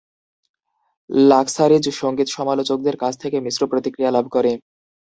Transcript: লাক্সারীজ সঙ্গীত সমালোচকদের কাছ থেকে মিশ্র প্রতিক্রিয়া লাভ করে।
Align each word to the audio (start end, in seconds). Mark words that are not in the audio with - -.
লাক্সারীজ 1.27 1.85
সঙ্গীত 2.01 2.27
সমালোচকদের 2.29 2.95
কাছ 2.97 3.13
থেকে 3.17 3.37
মিশ্র 3.39 3.61
প্রতিক্রিয়া 3.71 4.11
লাভ 4.11 4.25
করে। 4.31 4.51